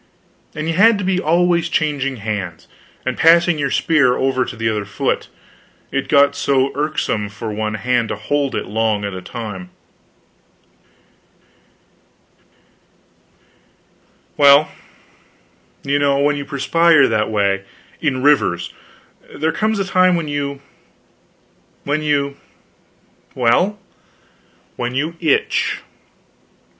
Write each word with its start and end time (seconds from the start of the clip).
And 0.55 0.67
you 0.67 0.73
had 0.73 0.97
to 0.97 1.03
be 1.03 1.19
always 1.19 1.69
changing 1.69 2.15
hands, 2.15 2.67
and 3.05 3.15
passing 3.19 3.59
your 3.59 3.69
spear 3.69 4.15
over 4.17 4.45
to 4.45 4.55
the 4.55 4.67
other 4.67 4.83
foot, 4.83 5.27
it 5.91 6.07
got 6.07 6.33
so 6.35 6.71
irksome 6.73 7.29
for 7.29 7.53
one 7.53 7.75
hand 7.75 8.09
to 8.09 8.15
hold 8.15 8.55
it 8.55 8.65
long 8.65 9.05
at 9.05 9.13
a 9.13 9.21
time. 9.21 9.69
Well, 14.37 14.71
you 15.83 15.99
know, 15.99 16.17
when 16.19 16.35
you 16.35 16.45
perspire 16.45 17.07
that 17.07 17.29
way, 17.29 17.61
in 18.01 18.23
rivers, 18.23 18.73
there 19.35 19.51
comes 19.51 19.77
a 19.77 19.85
time 19.85 20.15
when 20.15 20.27
you 20.27 20.61
when 21.83 22.01
you 22.01 22.37
well, 23.35 23.77
when 24.77 24.95
you 24.95 25.13
itch. 25.19 25.77